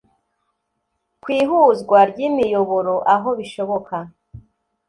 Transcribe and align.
Kw 1.21 1.27
ihuzwa 1.39 1.99
ry 2.11 2.19
imiyoboro 2.27 2.95
aho 3.15 3.29
bishoboka 3.39 3.95